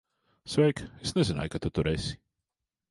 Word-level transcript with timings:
Sveika. 0.53 0.87
Es 1.03 1.13
nezināju, 1.19 1.55
ka 1.57 1.63
tu 1.67 1.75
tur 1.77 1.93
esi. 1.97 2.21